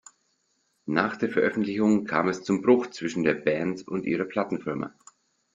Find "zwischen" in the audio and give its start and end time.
2.87-3.23